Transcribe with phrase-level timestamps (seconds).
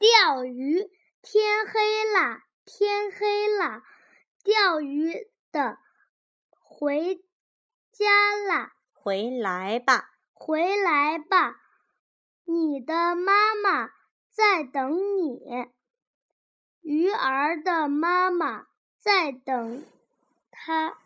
[0.00, 0.90] 钓鱼。
[1.22, 3.82] 天黑了，天黑了，
[4.42, 5.76] 钓鱼的
[6.48, 7.22] 回
[7.92, 8.72] 家啦。
[8.94, 11.60] 回来吧，回来吧，
[12.46, 13.90] 你的妈妈
[14.30, 15.68] 在等你。
[16.80, 18.66] 鱼儿的妈妈
[18.98, 19.84] 在等
[20.50, 20.96] 他。